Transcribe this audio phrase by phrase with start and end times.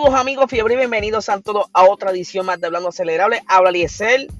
[0.00, 3.42] Saludos amigos fiebre y bienvenidos a todos a otra edición más de Hablando Acelerable.
[3.46, 4.32] Habla Liesel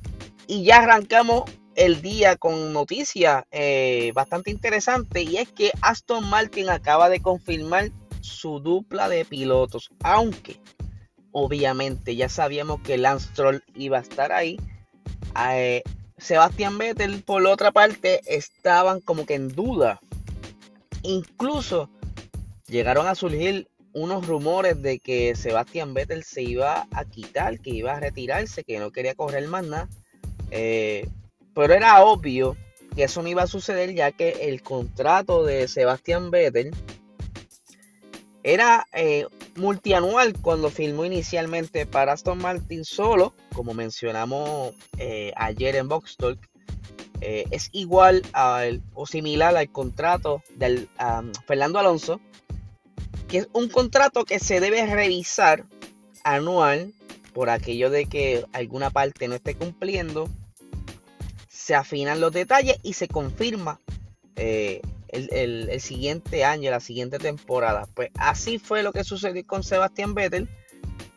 [0.46, 1.42] y ya arrancamos
[1.74, 7.90] el día con noticias eh, bastante interesante y es que Aston Martin acaba de confirmar
[8.22, 10.58] su dupla de pilotos, aunque
[11.30, 14.58] obviamente ya sabíamos que Lance Stroll iba a estar ahí.
[15.46, 15.82] Eh,
[16.16, 20.00] Sebastián Vettel por otra parte estaban como que en duda.
[21.02, 21.90] Incluso
[22.66, 27.92] llegaron a surgir unos rumores de que Sebastián Vettel se iba a quitar, que iba
[27.92, 29.88] a retirarse, que no quería correr más nada.
[30.50, 31.08] Eh,
[31.54, 32.56] pero era obvio
[32.94, 36.70] que eso no iba a suceder ya que el contrato de Sebastián Vettel
[38.42, 45.88] era eh, multianual cuando firmó inicialmente para Aston Martin solo, como mencionamos eh, ayer en
[45.88, 46.38] Box Talk,
[47.20, 50.88] es igual al, o similar al contrato del
[51.46, 52.18] Fernando Alonso,
[53.30, 55.64] que es un contrato que se debe revisar
[56.24, 56.92] anual
[57.32, 60.28] por aquello de que alguna parte no esté cumpliendo.
[61.48, 63.80] Se afinan los detalles y se confirma
[64.34, 67.86] eh, el, siguiente año, la siguiente temporada.
[67.94, 70.48] Pues así fue lo que sucedió con Sebastián Vettel.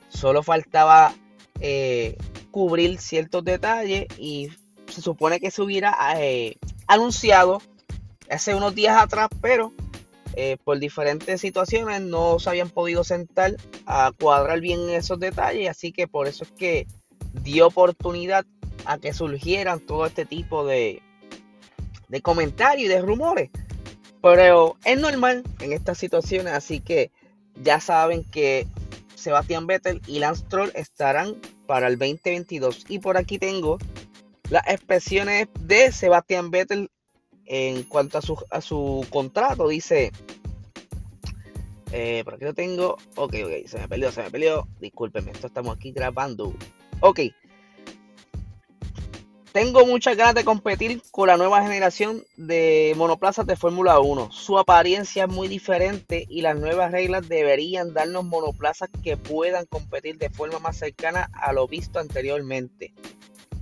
[0.09, 1.15] Solo faltaba
[1.59, 2.15] eh,
[2.51, 4.49] cubrir ciertos detalles y
[4.87, 7.59] se supone que se hubiera eh, anunciado
[8.29, 9.73] hace unos días atrás, pero
[10.35, 15.91] eh, por diferentes situaciones no se habían podido sentar a cuadrar bien esos detalles, así
[15.91, 16.87] que por eso es que
[17.43, 18.45] dio oportunidad
[18.85, 21.01] a que surgieran todo este tipo de,
[22.09, 23.49] de comentarios y de rumores.
[24.21, 27.11] Pero es normal en estas situaciones, así que
[27.61, 28.67] ya saben que
[29.15, 31.35] Sebastián Vettel y Lance Troll estarán
[31.65, 32.85] para el 2022.
[32.89, 33.77] Y por aquí tengo
[34.49, 36.89] las expresiones de Sebastián Vettel
[37.45, 40.11] en cuanto a su, contrato, dice.
[41.91, 42.97] Eh, por aquí lo tengo.
[43.15, 44.67] Ok, ok, se me perdió, se me perdió.
[44.79, 46.53] Discúlpenme, esto estamos aquí grabando.
[47.01, 47.19] Ok.
[49.51, 54.31] Tengo muchas ganas de competir con la nueva generación de monoplazas de Fórmula 1.
[54.31, 60.17] Su apariencia es muy diferente y las nuevas reglas deberían darnos monoplazas que puedan competir
[60.17, 62.95] de forma más cercana a lo visto anteriormente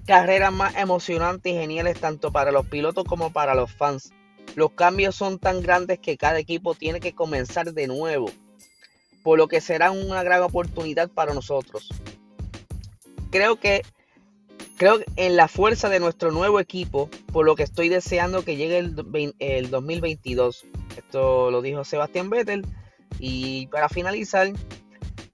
[0.05, 4.11] carreras más emocionantes y geniales tanto para los pilotos como para los fans.
[4.55, 8.29] Los cambios son tan grandes que cada equipo tiene que comenzar de nuevo,
[9.23, 11.89] por lo que será una gran oportunidad para nosotros.
[13.29, 13.83] Creo que
[14.81, 18.79] creo en la fuerza de nuestro nuevo equipo, por lo que estoy deseando que llegue
[18.79, 20.65] el, el 2022.
[20.97, 22.65] Esto lo dijo Sebastián Vettel.
[23.19, 24.51] Y para finalizar,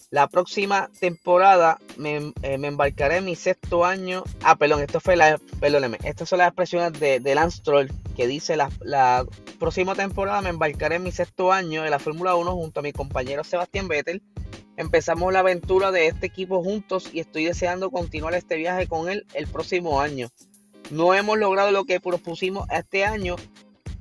[0.10, 4.24] la próxima temporada me, eh, me, embarcaré en mi sexto año.
[4.42, 5.40] Ah, perdón, esto fue la.
[5.60, 5.98] Perdóneme.
[6.04, 9.26] Estas son las expresiones de, de Lance Troll que dice la, la,
[9.60, 12.94] próxima temporada me embarcaré en mi sexto año en la Fórmula 1 junto a mi
[12.94, 14.22] compañero Sebastián Vettel.
[14.78, 19.26] Empezamos la aventura de este equipo juntos y estoy deseando continuar este viaje con él
[19.34, 20.30] el próximo año.
[20.90, 23.36] No hemos logrado lo que propusimos este año,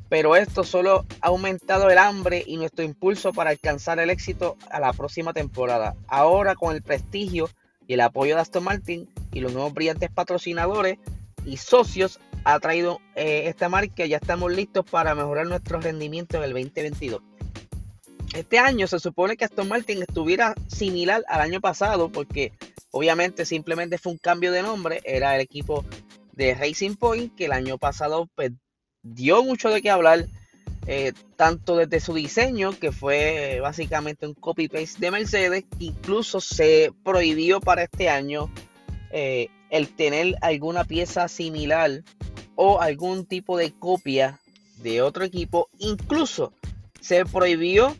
[0.08, 4.80] pero esto solo ha aumentado el hambre y nuestro impulso para alcanzar el éxito a
[4.80, 5.94] la próxima temporada.
[6.06, 7.50] Ahora con el prestigio
[7.86, 10.98] y el apoyo de Aston Martin y los nuevos brillantes patrocinadores
[11.44, 16.44] y socios ha traído eh, esta marca, ya estamos listos para mejorar nuestro rendimiento en
[16.44, 17.22] el 2022.
[18.34, 22.52] Este año se supone que Aston Martin estuviera similar al año pasado porque
[22.90, 25.84] obviamente simplemente fue un cambio de nombre, era el equipo
[26.32, 28.52] de Racing Point que el año pasado pues,
[29.14, 30.26] dio mucho de qué hablar,
[30.86, 37.60] eh, tanto desde su diseño, que fue básicamente un copy-paste de Mercedes, incluso se prohibió
[37.60, 38.50] para este año
[39.10, 42.02] eh, el tener alguna pieza similar
[42.54, 44.40] o algún tipo de copia
[44.78, 46.52] de otro equipo, incluso
[47.00, 47.96] se prohibió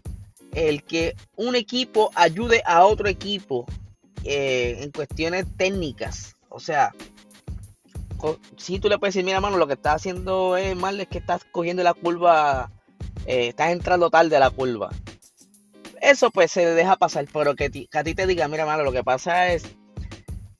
[0.52, 3.66] el que un equipo ayude a otro equipo
[4.24, 6.34] eh, en cuestiones técnicas.
[6.48, 6.94] O sea,
[8.56, 11.18] si tú le puedes decir, mira, mano, lo que estás haciendo es mal, es que
[11.18, 12.70] estás cogiendo la curva,
[13.26, 14.90] eh, estás entrando tarde a la curva.
[16.00, 19.02] Eso pues se deja pasar, pero que, a ti te diga, mira, mano, lo que
[19.02, 19.64] pasa es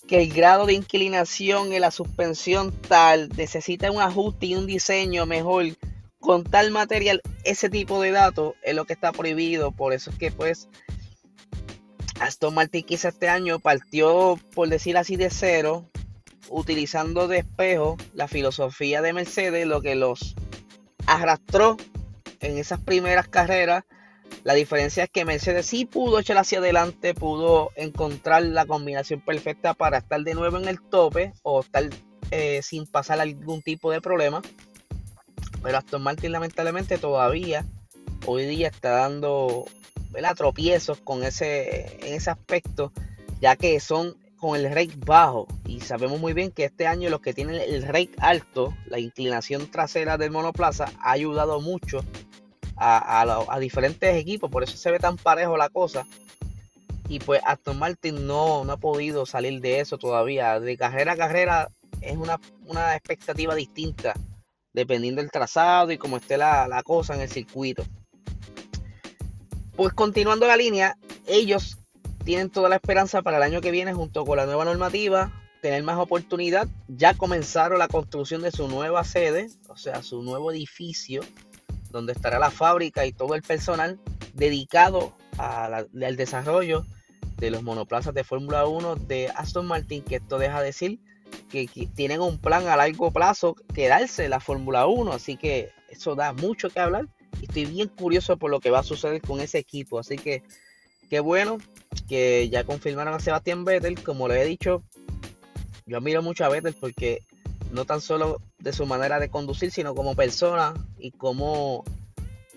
[0.07, 5.27] que el grado de inclinación en la suspensión tal necesita un ajuste y un diseño
[5.27, 5.67] mejor
[6.21, 9.73] con tal material, ese tipo de datos es lo que está prohibido.
[9.73, 10.69] Por eso es que pues
[12.21, 15.89] Aston Martin quizá este año partió, por decir así, de cero
[16.51, 20.35] utilizando de espejo la filosofía de Mercedes, lo que los
[21.07, 21.77] arrastró
[22.41, 23.85] en esas primeras carreras.
[24.45, 29.75] La diferencia es que Mercedes sí pudo echar hacia adelante, pudo encontrar la combinación perfecta
[29.75, 31.85] para estar de nuevo en el tope o estar
[32.31, 34.43] eh, sin pasar algún tipo de problema.
[35.63, 37.65] Pero Aston Martin lamentablemente todavía
[38.25, 39.67] hoy día está dando
[40.37, 42.93] tropiezos con ese, en ese aspecto,
[43.41, 45.47] ya que son con el rake bajo.
[45.67, 49.71] Y sabemos muy bien que este año los que tienen el rake alto, la inclinación
[49.71, 52.05] trasera del monoplaza, ha ayudado mucho
[52.77, 54.51] a, diferentes equipos.
[54.51, 56.07] Por eso se ve tan parejo la cosa.
[57.09, 60.59] Y pues Aston Martin no, no ha podido salir de eso todavía.
[60.61, 61.69] De carrera a carrera
[62.01, 64.15] es una, una expectativa distinta,
[64.73, 67.85] dependiendo del trazado y cómo esté la, la cosa en el circuito.
[69.77, 70.97] Pues continuando la línea,
[71.27, 71.79] ellos
[72.27, 75.33] tienen toda la esperanza para el año que viene, junto con la nueva normativa,
[75.63, 76.69] tener más oportunidad.
[76.89, 81.23] Ya comenzaron la construcción de su nueva sede, o sea, su nuevo edificio,
[81.91, 83.99] donde estará la fábrica y todo el personal
[84.35, 86.85] dedicado al desarrollo
[87.39, 90.99] de los monoplazas de Fórmula 1 de Aston Martin, que esto deja decir
[91.49, 96.33] que, tienen un plan a largo plazo quedarse la Fórmula 1, así que eso da
[96.33, 97.07] mucho que hablar
[97.43, 99.99] estoy bien curioso por lo que va a suceder con ese equipo.
[99.99, 100.43] Así que
[101.09, 101.59] qué bueno
[102.07, 104.03] que ya confirmaron a Sebastián Vettel.
[104.03, 104.83] Como le he dicho,
[105.87, 107.23] yo admiro mucho a Vettel porque
[107.73, 111.85] no tan solo de su manera de conducir, sino como persona y como,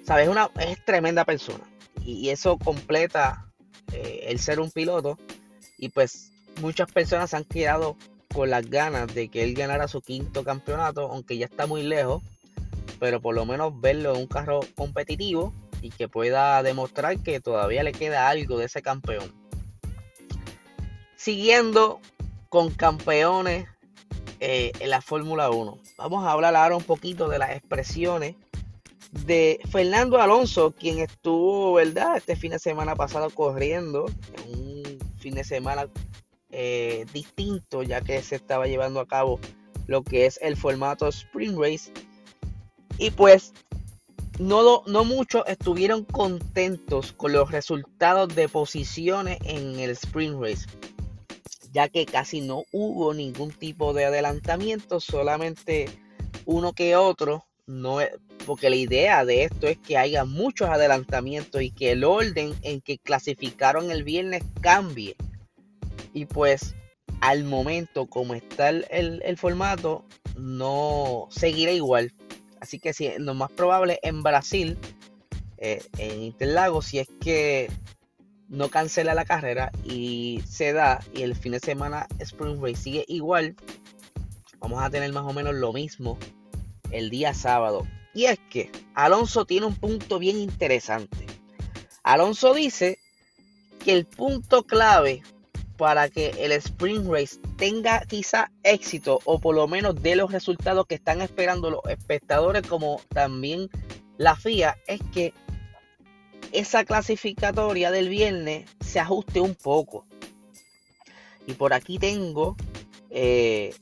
[0.05, 1.63] sabes, una es tremenda persona.
[2.03, 3.45] Y, eso completa
[3.91, 5.17] eh, el ser un piloto.
[5.77, 6.31] Y pues
[6.61, 7.95] muchas personas han quedado
[8.33, 12.21] con las ganas de que él ganara su quinto campeonato, aunque ya está muy lejos
[12.99, 17.83] pero por lo menos verlo en un carro competitivo y que pueda demostrar que todavía
[17.83, 19.33] le queda algo de ese campeón.
[21.15, 21.99] Siguiendo
[22.49, 23.67] con campeones
[24.39, 25.77] eh, en la Fórmula 1.
[25.97, 28.35] Vamos a hablar ahora un poquito de las expresiones
[29.11, 32.17] de Fernando Alonso, quien estuvo, ¿verdad?
[32.17, 34.05] Este fin de semana pasado corriendo,
[34.47, 35.89] un fin de semana
[36.51, 39.39] eh, distinto, ya que se estaba llevando a cabo
[39.87, 41.91] lo que es el formato Spring Race
[42.97, 43.53] y pues
[44.39, 50.65] no, no muchos estuvieron contentos con los resultados de posiciones en el Spring Race,
[51.73, 55.89] ya que casi no hubo ningún tipo de adelantamiento, solamente
[56.45, 57.45] uno que otro.
[57.67, 57.99] No,
[58.47, 62.81] porque la idea de esto es que haya muchos adelantamientos y que el orden en
[62.81, 65.15] que clasificaron el viernes cambie.
[66.13, 66.75] Y pues
[67.21, 70.05] al momento como está el, el formato,
[70.35, 72.13] no seguirá igual.
[72.61, 74.77] Así que si, lo más probable en Brasil,
[75.57, 77.71] eh, en Interlagos, si es que
[78.47, 83.05] no cancela la carrera y se da y el fin de semana Spring Race sigue
[83.07, 83.55] igual,
[84.59, 86.17] vamos a tener más o menos lo mismo
[86.91, 87.87] el día sábado.
[88.13, 91.25] Y es que Alonso tiene un punto bien interesante.
[92.03, 92.97] Alonso dice
[93.83, 95.21] que el punto clave
[95.79, 100.85] para que el Spring Race tenga quizá éxito o por lo menos de los resultados
[100.85, 103.69] que están esperando los espectadores como también
[104.17, 105.33] la FIA es que
[106.51, 110.05] esa clasificatoria del viernes se ajuste un poco.
[111.47, 112.57] Y por aquí tengo
[113.09, 113.73] eh,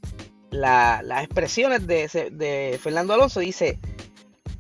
[0.52, 3.40] las expresiones de, de Fernando Alonso.
[3.40, 3.80] Dice,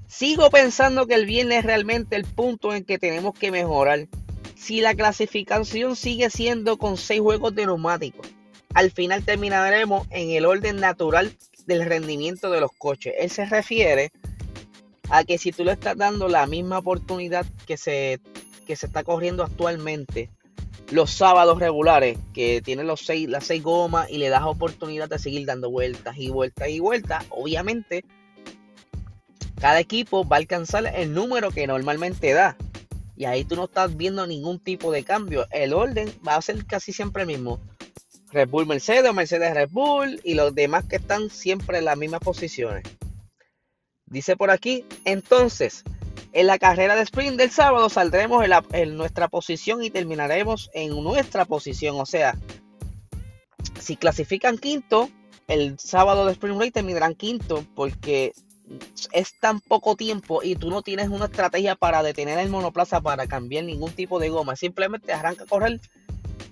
[0.08, 4.08] sigo pensando que el viernes es realmente el punto en que tenemos que mejorar
[4.58, 8.28] si la clasificación sigue siendo con seis juegos de neumáticos,
[8.74, 11.32] al final terminaremos en el orden natural
[11.66, 13.14] del rendimiento de los coches.
[13.20, 14.12] Él se refiere
[15.10, 18.20] a que si tú le estás dando la misma oportunidad que se,
[18.66, 20.30] que se está corriendo actualmente,
[20.92, 25.20] los sábados regulares, que tiene los seis, las seis gomas y le das oportunidad de
[25.20, 28.06] seguir dando vueltas y vueltas y vueltas, obviamente
[29.60, 32.56] cada equipo va a alcanzar el número que normalmente da.
[33.18, 35.48] Y ahí tú no estás viendo ningún tipo de cambio.
[35.52, 37.60] El orden va a ser casi siempre el mismo.
[38.32, 42.20] Red Bull Mercedes Mercedes Red Bull y los demás que están siempre en las mismas
[42.20, 42.84] posiciones.
[44.06, 45.84] Dice por aquí, entonces,
[46.32, 51.46] en la carrera de sprint del sábado saldremos en, nuestra posición y terminaremos en nuestra
[51.46, 52.00] posición.
[52.00, 52.38] O sea,
[53.80, 55.10] si clasifican quinto,
[55.48, 58.34] el sábado de sprint race terminarán quinto porque
[59.12, 63.28] es tan poco tiempo y tú no tienes una estrategia para detener el monoplaza para
[63.28, 64.56] cambiar ningún tipo de goma.
[64.56, 65.80] Simplemente arranca a correr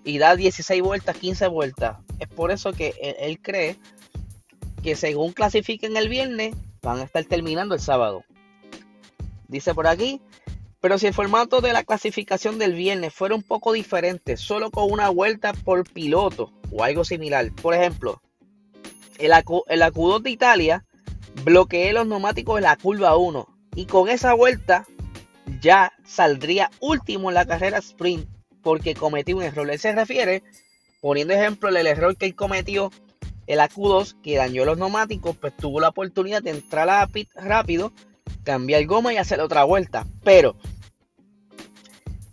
[0.04, 1.98] y da 16 vueltas, 15 vueltas.
[2.20, 3.78] Es por eso que él, cree
[4.84, 8.24] que según clasifiquen el viernes, van a estar terminando el sábado.
[9.48, 10.22] Dice por aquí,
[10.80, 14.92] pero si el formato de la clasificación del viernes fuera un poco diferente, solo con
[14.92, 17.52] una vuelta por piloto o algo similar.
[17.62, 18.22] Por ejemplo,
[19.18, 20.86] el, el Q2 de Italia
[21.44, 24.86] bloqueé los neumáticos en la curva 1 y con esa vuelta
[25.62, 28.28] ya saldría último en la carrera sprint
[28.62, 29.70] porque cometí un error.
[29.70, 30.44] Él se refiere,
[31.02, 32.92] poniendo ejemplo, el error que él cometió
[33.48, 37.08] en la Q2 que dañó los neumáticos, pues tuvo la oportunidad de entrar a la
[37.08, 37.94] pit rápido,
[38.44, 40.08] cambiar goma y hacer otra vuelta.
[40.24, 40.56] Pero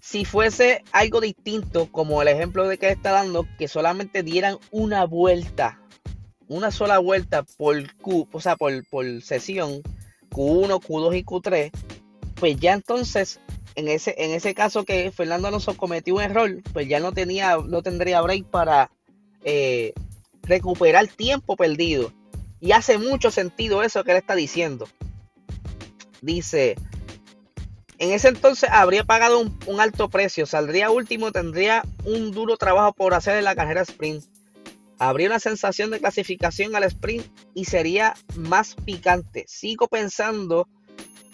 [0.00, 5.04] si fuese algo distinto, como el ejemplo de que está dando, que solamente dieran una
[5.04, 5.81] vuelta,
[6.52, 9.82] una sola vuelta por Q, o sea, por, por sesión,
[10.30, 11.70] Q1, Q2 y Q3,
[12.34, 13.40] pues ya entonces,
[13.74, 17.56] en ese, en ese caso que Fernando Alonso cometió un error, pues ya no tenía,
[17.56, 18.90] no tendría break para
[19.44, 19.92] eh,
[20.42, 22.12] recuperar tiempo perdido.
[22.60, 24.88] Y hace mucho sentido eso que él está diciendo.
[26.20, 26.76] Dice,
[27.98, 33.14] en ese entonces habría pagado un, alto precio, saldría último, tendría un duro trabajo por
[33.14, 34.24] hacer en la carrera sprint.
[35.02, 39.44] Habría una sensación de clasificación al sprint y sería más picante.
[39.48, 40.68] Sigo pensando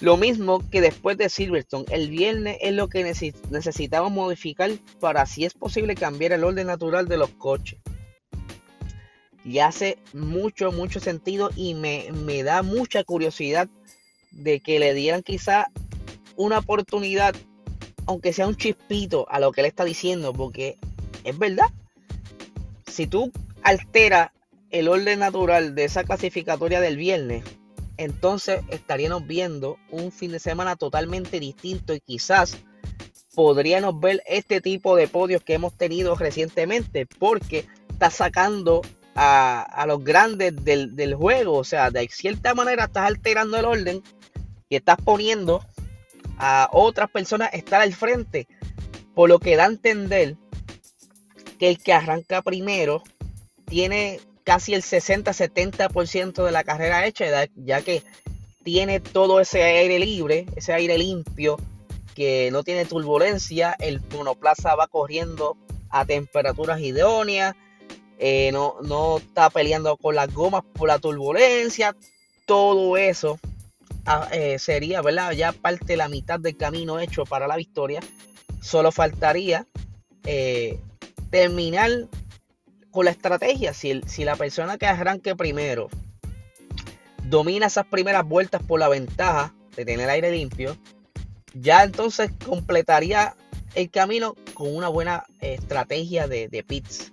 [0.00, 1.84] lo mismo que después de Silverstone.
[1.90, 4.70] El viernes es lo que necesitamos modificar
[5.00, 7.78] para si es posible cambiar el orden natural de los coches.
[9.44, 13.68] Y hace mucho, mucho sentido y me, me da mucha curiosidad
[14.30, 15.66] de que le dieran quizá
[16.36, 17.36] una oportunidad,
[18.06, 20.78] aunque sea un chispito a lo que él está diciendo, porque
[21.22, 21.68] es verdad.
[22.86, 23.30] Si tú
[23.68, 24.30] alteras
[24.70, 27.44] el orden natural de esa clasificatoria del viernes,
[27.98, 32.56] entonces estaríamos viendo un fin de semana totalmente distinto y quizás
[33.34, 38.80] podríamos ver este tipo de podios que hemos tenido recientemente, porque está sacando
[39.14, 44.02] a, los grandes del, del, juego, o sea, de cierta manera estás alterando el orden
[44.70, 45.62] y estás poniendo
[46.38, 48.48] a otras personas estar al frente.
[49.14, 50.36] Por lo que da a entender
[51.58, 53.02] que el que arranca primero
[53.68, 58.02] tiene casi el 60-70% de la carrera hecha, ya que
[58.64, 61.56] tiene todo ese aire libre, ese aire limpio,
[62.14, 65.56] que no tiene turbulencia, el monoplaza va corriendo
[65.90, 67.54] a temperaturas idóneas,
[68.18, 71.94] eh, no, no está peleando con las gomas por la turbulencia,
[72.46, 73.38] todo eso
[74.32, 75.32] eh, sería, ¿verdad?
[75.32, 78.00] Ya parte la mitad del camino hecho para la victoria.
[78.60, 79.66] Solo faltaría
[80.24, 80.80] eh,
[81.30, 81.90] terminar
[82.90, 83.74] con la estrategia.
[83.74, 85.88] Si, si la persona que arranque primero
[87.24, 90.76] domina esas primeras vueltas por la ventaja de tener aire limpio,
[91.54, 93.34] ya entonces completaría
[93.74, 97.12] el camino con una buena estrategia de, pits.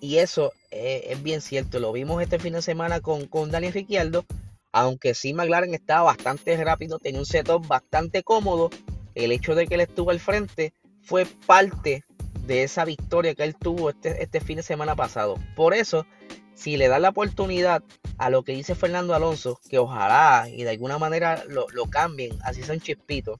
[0.00, 1.78] Y eso es bien cierto.
[1.78, 4.24] Lo vimos este fin de semana con, con Daniel Ricciardo
[4.72, 8.70] aunque sí McLaren estaba bastante rápido, tenía un setup bastante cómodo,
[9.14, 12.04] el hecho de que él estuvo al frente fue parte
[12.50, 15.38] de esa victoria que él tuvo este, este fin de semana pasado.
[15.54, 16.04] Por eso,
[16.52, 17.84] si le da la oportunidad
[18.18, 22.64] a lo que dice Fernando Alonso, que ojalá y de alguna manera lo, cambien, así
[22.64, 23.38] son chispitos.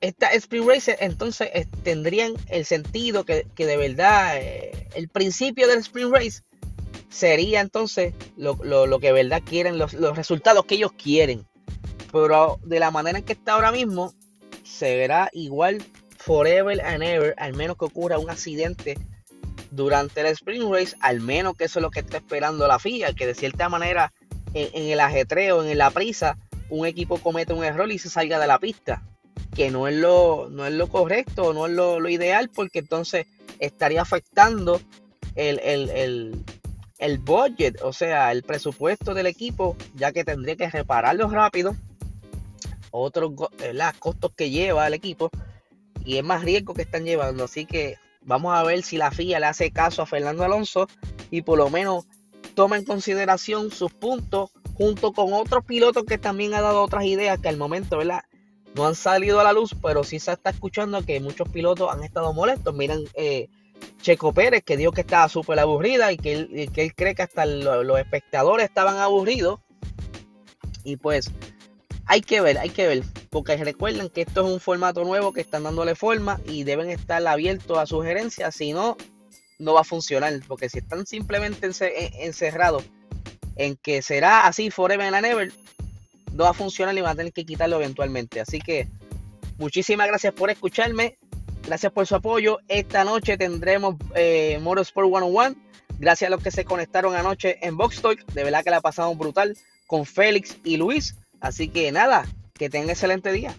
[0.00, 1.50] Esta Sprint Racer entonces
[1.82, 6.42] tendrían el sentido que, de verdad eh, el principio del Sprint Race
[7.08, 8.56] sería entonces lo,
[9.00, 11.48] que de verdad quieren, los, resultados que ellos quieren.
[12.12, 14.14] Pero de la manera en que está ahora mismo,
[14.62, 15.82] se verá igual
[16.30, 18.96] forever and ever, al menos que ocurra un accidente
[19.72, 23.14] durante el Spring Race, al menos que eso es lo que está esperando la FIA,
[23.14, 24.12] que de cierta manera
[24.54, 28.46] en, el ajetreo, en la prisa, un equipo comete un error y se salga de
[28.46, 29.02] la pista,
[29.56, 33.26] que no es lo, no es lo correcto, no es lo, ideal, porque entonces
[33.58, 34.80] estaría afectando
[35.34, 41.74] el, el budget, o sea, el presupuesto del equipo, ya que tendría que repararlo rápido,
[42.92, 43.32] otros
[43.98, 45.32] costos que lleva el equipo
[46.04, 47.44] y es más riesgo que están llevando.
[47.44, 50.88] Así que vamos a ver si la FIA le hace caso a Fernando Alonso
[51.30, 52.06] y por lo menos
[52.54, 57.38] toma en consideración sus puntos junto con otros pilotos que también han dado otras ideas
[57.38, 58.22] que al momento, ¿verdad?
[58.74, 62.04] No han salido a la luz, pero sí se está escuchando que muchos pilotos han
[62.04, 62.74] estado molestos.
[62.74, 63.48] Miren, eh,
[64.00, 67.98] Checo Pérez, que dijo que estaba súper aburrida y que, él, cree que hasta los
[67.98, 69.60] espectadores estaban aburridos.
[70.84, 71.30] Y pues
[72.10, 75.40] hay que ver, hay que ver, porque recuerden que esto es un formato nuevo que
[75.40, 78.96] están dándole forma y deben estar abiertos a sugerencias, si no,
[79.60, 81.70] no va a funcionar, porque si están simplemente
[82.18, 82.82] encerrados
[83.54, 85.52] en que será así forever and ever,
[86.32, 88.40] no va a funcionar y van a tener que quitarlo eventualmente.
[88.40, 88.88] Así que
[89.58, 91.16] muchísimas gracias por escucharme.
[91.64, 92.58] Gracias por su apoyo.
[92.66, 95.54] Esta noche tendremos eh, Motorsport 101.
[96.00, 98.26] Gracias a los que se conectaron anoche en Box Talk.
[98.32, 101.14] De verdad que la pasamos brutal con Félix y Luis.
[101.40, 103.54] Así que nada, que tengan excelente día.